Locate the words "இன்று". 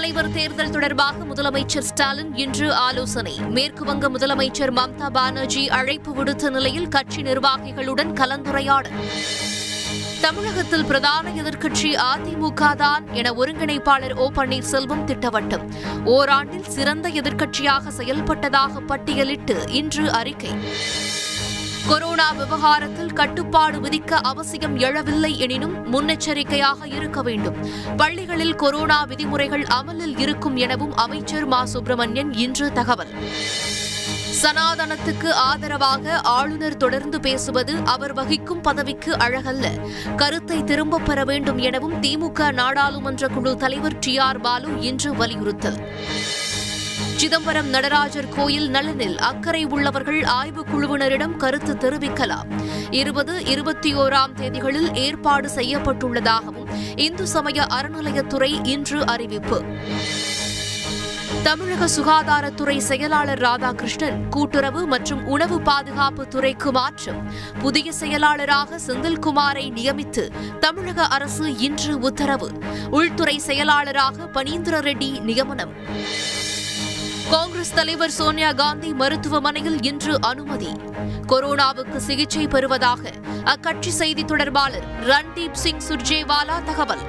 2.36-2.74, 19.68-20.12, 32.32-32.72, 44.80-45.14, 58.66-59.06, 71.58-71.98, 79.82-80.20